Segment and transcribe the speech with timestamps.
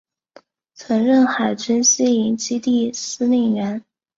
[0.73, 3.85] 曾任海军西营基地司令员。